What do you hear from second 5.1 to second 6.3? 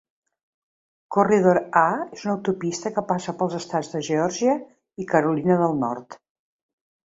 Carolina del Nord.